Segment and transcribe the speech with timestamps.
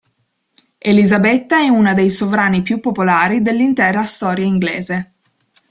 [0.79, 5.13] Elisabetta è una dei sovrani più popolari dell'intera storia inglese.